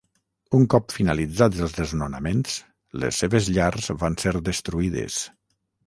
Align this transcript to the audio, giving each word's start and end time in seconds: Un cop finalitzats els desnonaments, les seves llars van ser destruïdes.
Un 0.59 0.63
cop 0.73 0.93
finalitzats 0.99 1.61
els 1.67 1.77
desnonaments, 1.81 2.57
les 3.05 3.23
seves 3.25 3.53
llars 3.59 3.95
van 4.05 4.21
ser 4.25 4.37
destruïdes. 4.53 5.25